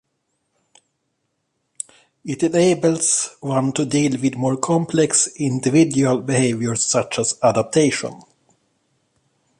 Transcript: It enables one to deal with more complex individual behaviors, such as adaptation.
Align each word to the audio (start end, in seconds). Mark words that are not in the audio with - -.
It 2.25 2.41
enables 2.41 3.35
one 3.39 3.71
to 3.73 3.85
deal 3.85 4.19
with 4.19 4.33
more 4.35 4.57
complex 4.57 5.27
individual 5.35 6.21
behaviors, 6.21 6.87
such 6.87 7.19
as 7.19 7.37
adaptation. 7.43 8.19